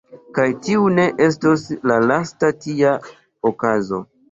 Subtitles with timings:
[0.37, 2.97] Kaj tiu ne estos la lasta tia
[3.53, 4.05] okazo.